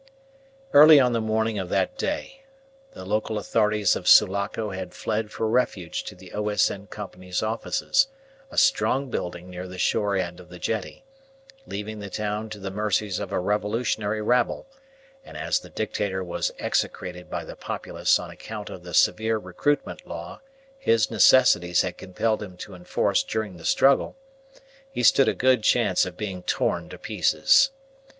Early 0.73 0.99
on 0.99 1.13
the 1.13 1.21
morning 1.21 1.59
of 1.59 1.69
that 1.69 1.95
day 1.95 2.41
the 2.93 3.05
local 3.05 3.37
authorities 3.37 3.95
of 3.95 4.07
Sulaco 4.07 4.71
had 4.71 4.95
fled 4.95 5.31
for 5.31 5.47
refuge 5.47 6.03
to 6.05 6.15
the 6.15 6.33
O.S.N. 6.33 6.87
Company's 6.87 7.43
offices, 7.43 8.07
a 8.49 8.57
strong 8.57 9.11
building 9.11 9.47
near 9.47 9.67
the 9.67 9.77
shore 9.77 10.15
end 10.15 10.39
of 10.39 10.49
the 10.49 10.57
jetty, 10.57 11.05
leaving 11.67 11.99
the 11.99 12.09
town 12.09 12.49
to 12.49 12.57
the 12.57 12.71
mercies 12.71 13.19
of 13.19 13.31
a 13.31 13.39
revolutionary 13.39 14.23
rabble; 14.23 14.65
and 15.23 15.37
as 15.37 15.59
the 15.59 15.69
Dictator 15.69 16.23
was 16.23 16.51
execrated 16.57 17.29
by 17.29 17.45
the 17.45 17.55
populace 17.55 18.17
on 18.17 18.31
account 18.31 18.71
of 18.71 18.81
the 18.81 18.95
severe 18.95 19.37
recruitment 19.37 20.07
law 20.07 20.41
his 20.79 21.11
necessities 21.11 21.83
had 21.83 21.95
compelled 21.97 22.41
him 22.41 22.57
to 22.57 22.73
enforce 22.73 23.21
during 23.21 23.57
the 23.57 23.65
struggle, 23.65 24.15
he 24.89 25.03
stood 25.03 25.27
a 25.27 25.35
good 25.35 25.61
chance 25.61 26.07
of 26.07 26.17
being 26.17 26.41
torn 26.41 26.89
to 26.89 26.97
pieces. 26.97 27.69